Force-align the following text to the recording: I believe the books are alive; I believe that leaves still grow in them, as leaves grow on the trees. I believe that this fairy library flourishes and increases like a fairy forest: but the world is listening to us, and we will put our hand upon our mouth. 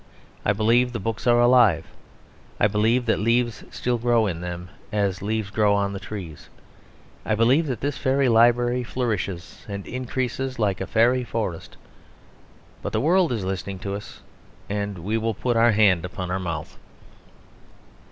I 0.43 0.51
believe 0.51 0.93
the 0.93 0.99
books 0.99 1.27
are 1.27 1.39
alive; 1.39 1.85
I 2.59 2.67
believe 2.67 3.05
that 3.05 3.19
leaves 3.19 3.63
still 3.69 3.99
grow 3.99 4.25
in 4.25 4.41
them, 4.41 4.69
as 4.91 5.21
leaves 5.21 5.51
grow 5.51 5.75
on 5.75 5.93
the 5.93 5.99
trees. 5.99 6.49
I 7.23 7.35
believe 7.35 7.67
that 7.67 7.81
this 7.81 7.99
fairy 7.99 8.27
library 8.27 8.83
flourishes 8.83 9.63
and 9.69 9.85
increases 9.85 10.57
like 10.57 10.81
a 10.81 10.87
fairy 10.87 11.23
forest: 11.23 11.77
but 12.81 12.93
the 12.93 12.99
world 12.99 13.31
is 13.31 13.45
listening 13.45 13.77
to 13.85 13.93
us, 13.93 14.21
and 14.67 14.97
we 14.97 15.19
will 15.19 15.35
put 15.35 15.55
our 15.55 15.73
hand 15.73 16.03
upon 16.03 16.31
our 16.31 16.39
mouth. 16.39 16.79